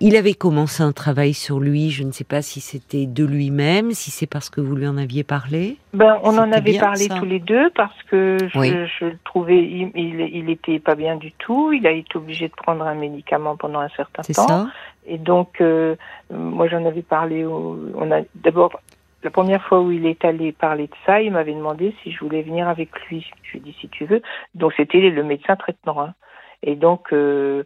[0.00, 3.92] Il avait commencé un travail sur lui Je ne sais pas si c'était de lui-même,
[3.92, 5.78] si c'est parce que vous lui en aviez parlé.
[5.94, 7.14] Ben, on en avait bien, parlé ça.
[7.18, 8.70] tous les deux parce que je, Oui.
[8.98, 11.72] je le trouvais, il, il, il était pas bien du tout.
[11.72, 14.46] Il a été obligé de prendre un médicament pendant un certain C'est temps.
[14.46, 14.66] ça
[15.06, 15.96] Et donc, euh,
[16.30, 17.44] moi, j'en avais parlé.
[17.46, 18.78] Au, on a d'abord
[19.22, 22.20] la première fois où il est allé parler de ça, il m'avait demandé si je
[22.20, 23.26] voulais venir avec lui.
[23.42, 24.20] Je lui ai dit si tu veux.
[24.54, 26.02] Donc, c'était le médecin traitement.
[26.02, 26.14] hein.
[26.62, 27.64] Et donc, euh,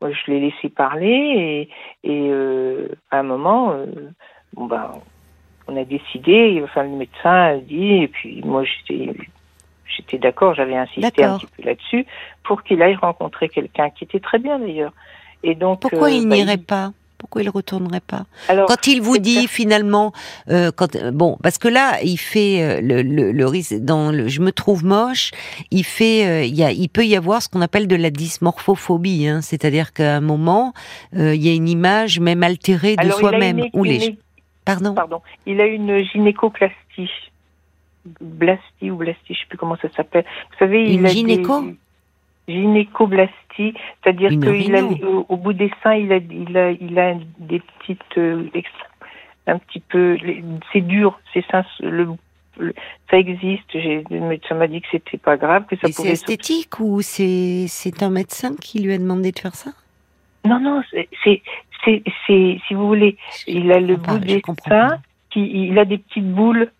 [0.00, 1.68] moi, je l'ai laissé parler
[2.04, 3.86] et, et euh, à un moment, euh,
[4.54, 4.92] bon ben,
[5.66, 6.60] on a décidé.
[6.64, 9.14] Enfin, le médecin a dit et puis moi, j'étais
[9.98, 12.06] J'étais d'accord, j'avais insisté un petit peu là-dessus
[12.44, 14.92] pour qu'il aille rencontrer quelqu'un qui était très bien d'ailleurs.
[15.42, 16.92] Et donc Pourquoi euh, il bah, n'irait pas?
[17.18, 19.48] Pourquoi il retournerait pas Alors, Quand il vous dit clair.
[19.50, 20.12] finalement,
[20.50, 23.32] euh, quand euh, bon, parce que là, il fait euh, le, le,
[23.80, 25.32] dans le, je me trouve moche.
[25.72, 28.10] Il fait, euh, il y a, il peut y avoir ce qu'on appelle de la
[28.10, 30.72] dysmorphophobie, hein, c'est-à-dire qu'à un moment,
[31.16, 33.58] euh, il y a une image même altérée de soi-même.
[33.58, 34.16] une- Ou les, une-
[34.64, 34.94] pardon.
[34.94, 37.10] pardon, il a une gynécoplastie.
[38.20, 40.24] Blastie ou blastie, je sais plus comment ça s'appelle.
[40.52, 41.76] Vous savez, Une il a gynéco des
[42.48, 47.14] gynécoblastie, c'est-à-dire qu'il a au, au bout des seins, il a il a il a
[47.38, 48.48] des petites euh,
[49.46, 50.16] un petit peu
[50.72, 52.08] c'est dur, ces seins le,
[52.58, 52.74] le-
[53.10, 56.12] ça existe, le médecin m'a dit que c'était pas grave, que ça Et c'est pouvait
[56.12, 59.70] esthétique ou c'est c'est un médecin qui lui a demandé de faire ça?
[60.44, 61.42] Non, non, c'est, c'est,
[61.84, 64.98] c'est, c'est- si vous voulez, il a le bout pas, des seins,
[65.30, 66.70] qui, il a des petites boules.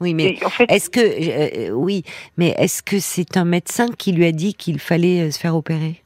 [0.00, 2.04] Oui, mais Et en fait, est-ce que euh, oui,
[2.36, 5.54] mais est-ce que c'est un médecin qui lui a dit qu'il fallait euh, se faire
[5.54, 6.02] opérer?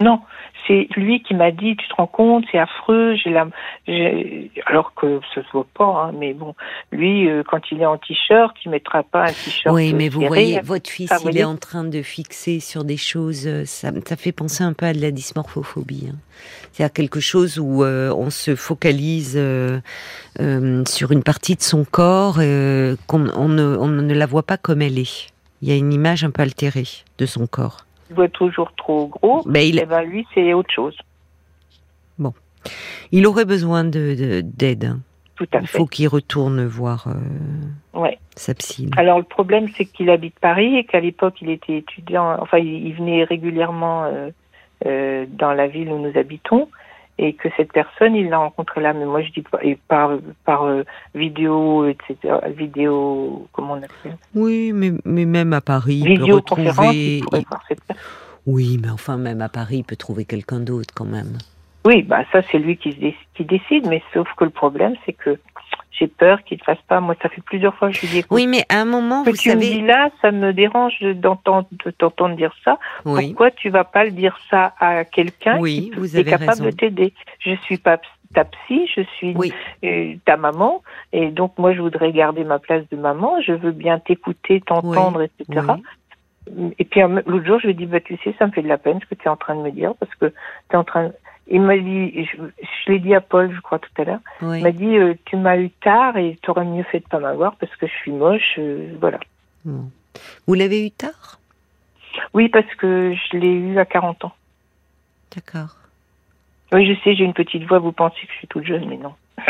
[0.00, 0.20] Non,
[0.66, 3.46] c'est lui qui m'a dit, tu te rends compte, c'est affreux, j'ai la,
[3.86, 6.54] j'ai- alors que ça se voit pas, hein, mais bon,
[6.92, 9.74] lui, euh, quand il est en t-shirt, il mettra pas un t-shirt.
[9.74, 11.40] Oui, euh, mais vous voyez, votre fils, Ah, il voyez.
[11.40, 14.86] est en train de fixer sur des choses, euh, ça, ça fait penser un peu
[14.86, 16.08] à de la dysmorphophobie.
[16.12, 16.16] hein.
[16.72, 19.80] C'est-à-dire quelque chose où euh, on se focalise euh,
[20.86, 22.34] sur une partie de son corps,
[23.06, 25.28] qu'on on ne, on ne la voit pas comme elle est.
[25.62, 26.84] Il y a une image un peu altérée
[27.18, 27.85] de son corps.
[28.10, 29.42] Il être toujours trop gros.
[29.46, 30.96] Ben, il, Et ben lui, c'est autre chose.
[33.12, 34.84] il aurait besoin de de- d'aide.
[34.86, 35.00] hein.
[35.36, 35.78] Tout à Il fait.
[35.78, 38.18] faut qu'il retourne voir euh, Ouais.
[38.36, 38.90] sa psy.
[38.96, 42.36] Alors le problème, c'est qu'il habite Paris et qu'à l'époque, il était étudiant.
[42.40, 44.30] Enfin, il, il venait régulièrement euh,
[44.86, 46.68] euh, dans la ville où nous habitons
[47.18, 48.92] et que cette personne, il l'a rencontrée là.
[48.92, 50.12] Mais moi, je dis pas et par
[50.44, 52.16] par euh, vidéo, etc.
[52.56, 56.64] Vidéo, comment on appelle Oui, mais, mais même à Paris, il peut retrouver.
[57.16, 57.80] il pourrait voir cette.
[58.46, 61.38] Oui, mais enfin, même à Paris, il peut trouver quelqu'un d'autre quand même.
[61.84, 63.86] Oui, bah ça, c'est lui qui, se dé- qui décide.
[63.88, 65.38] Mais sauf que le problème, c'est que
[65.98, 67.00] j'ai peur qu'il ne fasse pas.
[67.00, 68.24] Moi, ça fait plusieurs fois que je lui dis.
[68.30, 69.82] Oui, mais à un moment, que vous tu me dis savez.
[69.82, 72.78] là, ça me dérange d'entendre de t'entendre dire ça.
[73.04, 76.50] Oui, Pourquoi tu vas pas le dire ça à quelqu'un oui, qui vous est capable
[76.50, 76.64] raison.
[76.66, 77.12] de t'aider?
[77.40, 77.98] Je suis pas
[78.34, 79.52] ta psy, je suis Oui,
[79.84, 80.82] euh, ta maman,
[81.12, 83.40] et donc moi je voudrais garder ma place de maman.
[83.40, 85.66] Je veux bien t'écouter, t'entendre, etc.
[86.78, 88.68] Et puis l'autre jour, je lui ai dit, bah, tu sais, ça me fait de
[88.68, 90.34] la peine ce que tu es en train de me dire, parce que tu
[90.74, 91.10] es en train.
[91.48, 94.20] Il m'a dit, je, je l'ai dit à Paul, je crois tout à l'heure.
[94.42, 94.58] oui.
[94.58, 97.20] Il m'a dit, euh, tu m'as eu tard et tu aurais mieux fait de pas
[97.20, 99.20] m'avoir parce que je suis moche, euh, voilà.
[99.64, 99.90] Bon.
[100.46, 101.38] Vous l'avez eu tard?
[102.34, 104.32] Oui, parce que je l'ai eu à 40 ans.
[105.34, 105.76] D'accord.
[106.72, 108.96] Oui, je sais, j'ai une petite voix, vous pensez que je suis toute jeune, mais
[108.96, 109.14] non.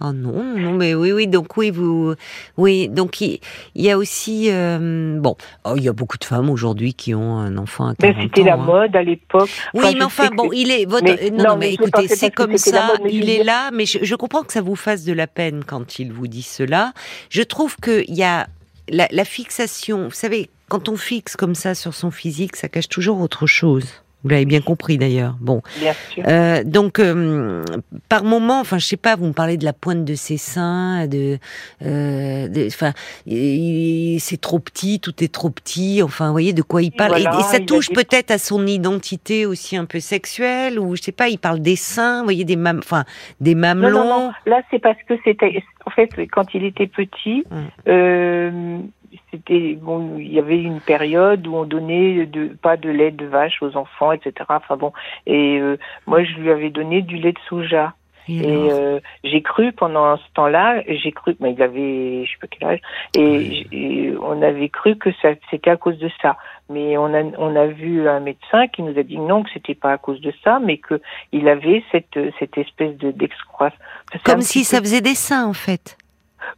[0.00, 2.14] Oh non, non, mais oui, oui, donc oui, vous,
[2.56, 3.40] oui, donc il,
[3.74, 7.36] y a aussi, euh, bon, oh, il y a beaucoup de femmes aujourd'hui qui ont
[7.38, 8.56] un enfant à 40 Ben, c'était la hein.
[8.56, 9.50] mode à l'époque.
[9.74, 11.04] Oui, Enfin, mais enfin, bon, il est votre.
[11.04, 12.86] Mais- euh, non, non, non, mais mais écoutez, c'est comme ça.
[12.88, 15.26] mode, mais il est là, mais je, je comprends que ça vous fasse de la
[15.26, 16.92] peine quand il vous dit cela.
[17.28, 18.46] Je trouve que il y a
[18.88, 20.04] la, la fixation.
[20.04, 24.02] Vous savez, quand on fixe comme ça sur son physique, ça cache toujours autre chose.
[24.22, 25.36] Vous l'avez bien compris d'ailleurs.
[25.40, 26.22] Bon, Bien sûr.
[26.28, 27.64] euh, donc euh,
[28.08, 31.06] par moment, enfin, je sais pas, vous me parlez de la pointe de ses seins,
[31.08, 31.38] de,
[31.84, 32.92] euh, enfin,
[33.26, 36.02] c'est trop petit, tout est trop petit.
[36.02, 37.18] Enfin, vous voyez de quoi il parle.
[37.18, 41.02] Et- Voilà, et, ça touche peut-être à son identité aussi un peu sexuelle, ou je
[41.02, 43.04] sais pas, il parle des seins, vous voyez des mam, enfin,
[43.40, 44.04] des Non, mamelons.
[44.04, 44.32] non, non.
[44.46, 45.62] Là, c'est parce que c'était.
[45.84, 47.44] En fait, quand il était petit,
[47.86, 48.82] Mm.
[49.30, 50.18] C'était bon.
[50.18, 53.76] Il y avait une période où on donnait de, pas de lait de vache aux
[53.76, 54.32] enfants, etc.
[54.48, 54.92] Enfin bon.
[55.26, 57.94] Et euh, moi, je lui avais donné du lait de soja.
[58.28, 62.46] Et euh, j'ai cru pendant ce temps-là, j'ai cru, mais il avait, je sais pas
[62.46, 62.80] quel âge,
[63.16, 66.36] et, et on avait cru que ça, c'était à cause de ça.
[66.70, 69.74] Mais on a, on a vu un médecin qui nous a dit non, que c'était
[69.74, 71.00] pas à cause de ça, mais que
[71.32, 73.78] il avait cette, cette espèce de d'excroissance.
[74.24, 75.98] Comme si ça faisait des seins en fait.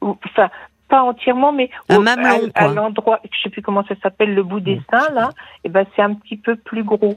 [0.02, 0.50] enfin,
[0.94, 4.60] pas entièrement, mais au- mamelon, à, l'endroit, je sais plus comment ça s'appelle, le bout
[4.60, 5.30] des seins là,
[5.64, 7.16] et ben c'est un petit peu plus gros.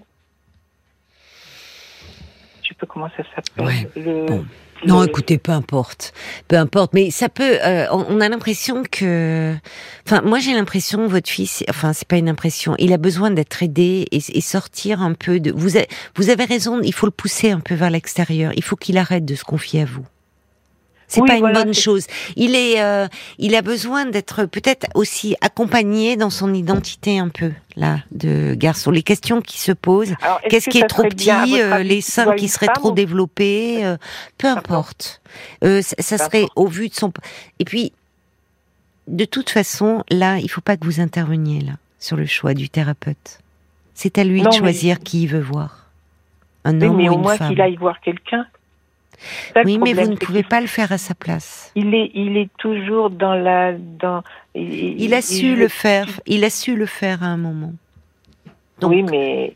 [2.63, 3.65] Je sais pas comment ça s'appelle.
[3.65, 4.45] Ouais, Le- bon.
[4.85, 6.13] Non, écoutez, peu importe,
[6.47, 6.93] peu importe.
[6.93, 7.57] Mais ça peut.
[7.63, 9.55] Euh, on a l'impression que.
[10.05, 11.63] Enfin, moi, j'ai l'impression votre fils.
[11.69, 12.75] Enfin, c'est pas une impression.
[12.77, 15.51] Il a besoin d'être aidé et, et, sortir un peu de.
[15.51, 15.77] Vous
[16.29, 16.79] avez raison.
[16.81, 18.51] Il faut le pousser un peu vers l'extérieur.
[18.55, 20.05] Il faut qu'il arrête de se confier à vous.
[21.07, 22.05] C'est pas une bonne chose.
[22.35, 27.53] Il est, euh, il a besoin d'être peut-être aussi accompagné dans son identité un peu
[27.77, 28.91] là de garçon.
[28.91, 30.13] Les questions qui se posent.
[30.49, 33.95] Qu'est-ce qui est trop petit euh, Les seins qui seraient trop développés euh,
[34.37, 35.21] Peu importe.
[35.61, 37.13] ça, serait au vu de son.
[37.59, 37.93] Et puis,
[39.07, 42.69] de toute façon, là, il faut pas que vous interveniez là sur le choix du
[42.69, 43.39] thérapeute.
[43.93, 45.85] C'est à lui de choisir qui il veut voir.
[46.65, 48.45] Un homme mais ou au moins qu'il aille voir quelqu'un
[49.65, 51.71] oui, mais vous ne pouvez pas le faire à sa place.
[51.75, 54.23] Il est, il est toujours dans la, dans.
[54.55, 56.07] Il, a su le faire.
[56.25, 57.73] Il a su le faire à un moment.
[58.83, 59.55] oui, mais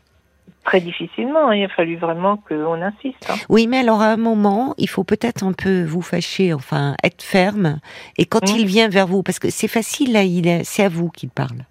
[0.64, 1.48] très difficilement.
[1.48, 1.56] Hein.
[1.56, 3.28] Il a fallu vraiment qu'on insiste.
[3.28, 3.34] Hein.
[3.48, 7.22] Oui, mais alors à un moment, il faut peut-être un peu vous fâcher, enfin être
[7.22, 7.78] ferme.
[8.18, 8.56] Et quand mmh.
[8.56, 10.22] il vient vers vous, parce que c'est facile là,
[10.64, 11.64] c'est à vous qu'il parle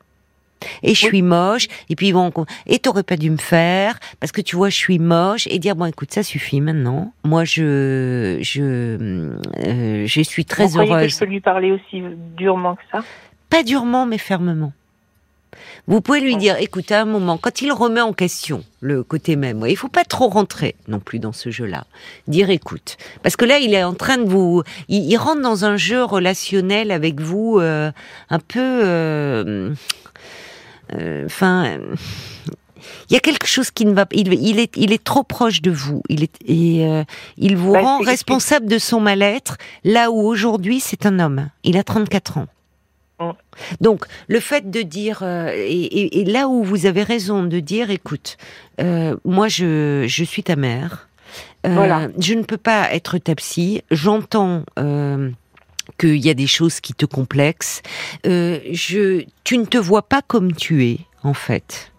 [0.84, 1.68] et je suis moche.
[1.90, 2.32] Et puis bon
[2.68, 5.48] et t'aurais pas dû me faire parce que tu vois je suis moche.
[5.48, 7.14] Et dire bon écoute ça suffit maintenant.
[7.24, 11.04] Moi je je euh, je suis très heureuse.
[11.04, 12.04] Que je peux lui parler aussi
[12.38, 13.04] durement que ça?
[13.50, 14.74] Pas durement mais fermement.
[15.88, 19.36] Vous pouvez lui dire, écoute, à un moment, quand il remet en question le côté
[19.36, 21.86] même, il faut pas trop rentrer non plus dans ce jeu-là.
[22.28, 25.78] Dire, écoute, parce que là, il est en train de vous, il, rentre dans un
[25.78, 27.92] jeu relationnel avec vous, euh,
[28.30, 29.74] un peu, euh,
[30.94, 31.78] euh, enfin.
[33.10, 34.16] il y a quelque chose qui ne va pas.
[34.16, 36.02] Il, est, il est trop proche de vous.
[36.10, 37.04] Il est, et euh,
[37.38, 39.58] il vous bah, rend responsable de son mal-être.
[39.84, 41.50] Là où aujourd'hui c'est un homme.
[41.64, 42.48] Il a 34 ans.
[43.20, 43.32] Mm.
[43.82, 48.38] Donc, le fait de dire, euh, et, là où vous avez raison de dire, écoute,
[49.26, 51.08] moi je, je suis ta mère,
[51.64, 54.64] je ne peux pas être ta psy, j'entends
[56.02, 57.84] qu'il y a des choses qui te complexent.
[58.26, 61.92] Euh, je, tu ne te vois pas comme tu es, en fait.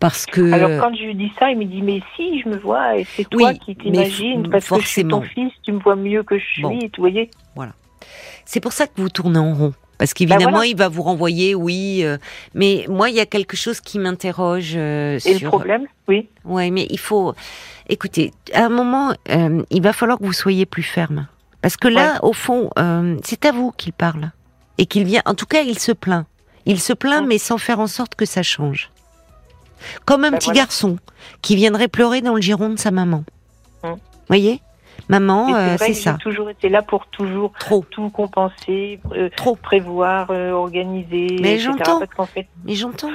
[0.00, 0.52] Parce que.
[0.52, 3.04] Alors quand je lui dis ça, il me dit mais si je me vois et
[3.04, 6.38] c'est toi qui t'imagines parce que je suis ton fils, tu me vois mieux que
[6.38, 7.30] je suis, vous voyez.
[7.54, 7.72] Voilà.
[8.44, 9.74] C'est pour ça que vous tournez en rond.
[9.96, 12.00] Parce qu'évidemment, bah, il va vous renvoyer, oui.
[12.02, 12.18] Euh,
[12.52, 15.30] mais moi, il y a quelque chose qui m'interroge euh, sur.
[15.30, 16.28] Et le problème, oui.
[16.44, 17.34] Ouais, mais il faut.
[17.88, 21.26] Écoutez, à un moment, il va falloir que vous soyez plus ferme.
[21.64, 24.32] Parce que là, au fond, euh, c'est à vous qu'il parle.
[24.76, 26.26] Et qu'il vient, en tout cas, il se plaint.
[26.66, 28.90] Il se plaint, mais sans faire en sorte que ça change.
[30.04, 30.98] Comme un ben petit garçon
[31.40, 33.24] qui viendrait pleurer dans le giron de sa maman.
[33.82, 33.96] Vous
[34.28, 34.60] voyez?
[35.08, 36.18] Maman, euh, c'est ça.
[36.20, 37.82] Toujours été là pour toujours Trop.
[37.90, 39.56] tout compenser, euh, Trop.
[39.56, 41.38] prévoir, organiser.
[41.40, 42.02] Mais j'entends.
[42.66, 43.12] Mais j'entends.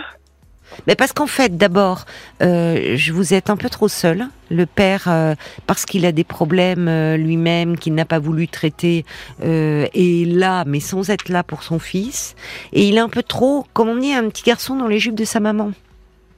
[0.88, 2.06] Mais parce qu'en fait, d'abord,
[2.42, 4.28] euh, je vous êtes un peu trop seul.
[4.50, 5.36] Le père, euh,
[5.68, 9.06] parce qu'il a des problèmes euh, lui-même, qu'il n'a pas voulu traiter,
[9.42, 12.36] est là, mais sans être là pour son fils.
[12.74, 15.16] Et il est un peu trop, comme on dit, un petit garçon dans les jupes
[15.16, 15.72] de sa maman.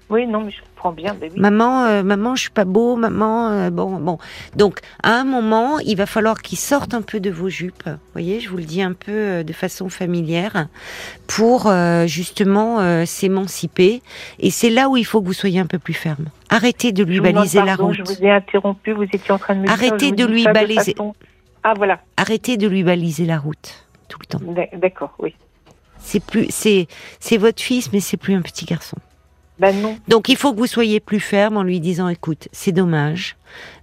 [0.09, 1.13] Oui, non, mais je bien.
[1.13, 4.17] Ben maman, euh, maman, je suis pas beau, maman, euh, bon, bon.
[4.55, 7.83] Donc, à un moment, il va falloir qu'il sorte un peu de vos jupes.
[7.85, 10.67] Vous voyez, je vous le dis un peu euh, de façon familière,
[11.27, 11.71] pour
[12.07, 14.01] justement s'émanciper.
[14.39, 16.25] Et c'est là où il faut que vous soyez un peu plus ferme.
[16.49, 17.95] Arrêtez de lui baliser la route.
[17.95, 20.95] Je vous ai interrompu, vous étiez en train de me Arrêtez de lui baliser.
[21.63, 21.99] Ah voilà.
[22.17, 24.41] Arrêtez de lui baliser la route tout le temps.
[24.77, 25.35] D'accord, oui.
[25.99, 26.87] C'est plus, c'est,
[27.19, 28.97] c'est votre fils, mais c'est plus un petit garçon.
[29.61, 29.95] Ben non.
[30.07, 33.37] Donc il faut que vous soyez plus ferme en lui disant écoute, c'est dommage.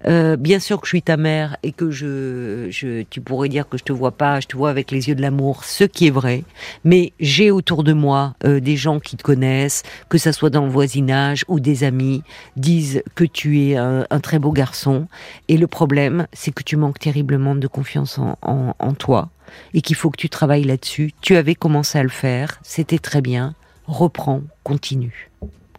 [0.07, 3.69] Euh, bien sûr que je suis ta mère et que je, je, tu pourrais dire
[3.69, 6.09] que je te vois pas, je te vois avec les yeux de l'amour, ce qui
[6.09, 6.43] est vrai.
[6.83, 10.65] Mais j'ai autour de moi euh, des gens qui te connaissent, que ça soit dans
[10.65, 12.25] le voisinage ou des amis,
[12.57, 15.07] disent que tu es un, très beau garçon.
[15.47, 19.31] Et le problème, c'est que tu manques terriblement de confiance en, en, en toi
[19.75, 21.13] et qu'il faut que tu travailles là-dessus.
[21.21, 23.55] Tu avais commencé à le faire, c'était très bien.
[23.87, 25.28] Reprends, continue.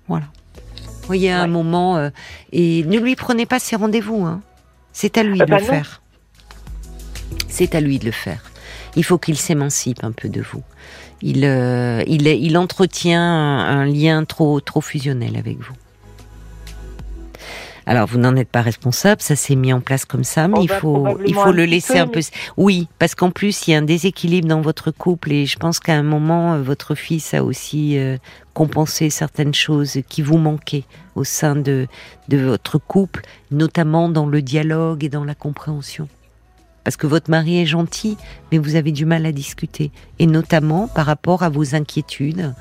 [0.09, 0.25] Voilà.
[0.75, 2.09] Vous voyez, un moment, euh,
[2.51, 4.25] et ne lui prenez pas ses rendez-vous.
[4.25, 4.41] Hein.
[4.91, 6.01] C'est à lui euh, de le bah faire.
[7.47, 8.43] C'est à lui de le faire.
[8.95, 10.63] Il faut qu'il s'émancipe un peu de vous.
[11.21, 15.73] Il, euh, il, il entretient un, un lien trop, trop fusionnel avec vous.
[17.89, 20.61] Alors vous n'en êtes pas responsable, ça s'est mis en place comme ça, mais oh,
[20.61, 22.19] il bah, faut il faut le laisser un peu.
[22.55, 25.79] Oui, parce qu'en plus il y a un déséquilibre dans votre couple et je pense
[25.79, 28.17] qu'à un moment euh, votre fils a aussi euh,
[28.53, 30.83] compensé certaines choses qui vous manquaient
[31.15, 31.87] au sein de
[32.27, 36.07] de votre couple, notamment dans le dialogue et dans la compréhension.
[36.83, 38.17] Parce que votre mari est gentil,
[38.51, 42.53] mais vous avez du mal à discuter, et notamment par rapport à vos inquiétudes.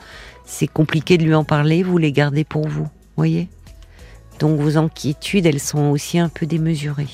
[0.47, 2.89] C'est compliqué de lui en parler, vous les gardez pour vous,
[3.19, 3.51] voyez?
[4.39, 7.07] Donc vos inquiétudes, elles sont aussi un peu démesurées.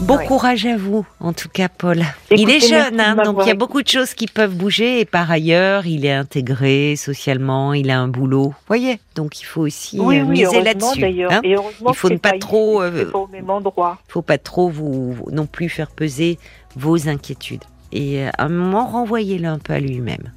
[0.00, 2.02] Bon courage à vous, en tout cas, Paul.
[2.30, 5.00] il est jeune, hein, donc il y a beaucoup de choses qui peuvent bouger.
[5.00, 8.54] Et par ailleurs, il est intégré socialement, il a un boulot.
[8.66, 11.04] Voyez Donc il faut aussi Oui, euh, oui, miser là-dessus.
[11.30, 11.42] hein.
[11.44, 11.58] Il
[11.94, 13.98] faut ne pas trop, euh, c'est pas au même endroit.
[14.08, 16.38] faut pas trop vous non plus faire peser
[16.76, 17.64] vos inquiétudes.
[17.92, 20.32] Et euh, à un moment, renvoyez-le un peu à lui-même.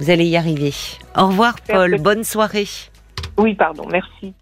[0.00, 0.72] Vous allez y arriver.
[1.16, 1.54] Au revoir.
[1.60, 2.00] Paul.
[2.00, 2.66] Bonne soirée.
[3.40, 4.36] Oui, pardon, merci.